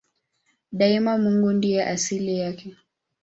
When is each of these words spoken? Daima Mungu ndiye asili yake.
Daima 0.71 1.17
Mungu 1.17 1.51
ndiye 1.53 1.83
asili 1.85 2.39
yake. 2.39 2.75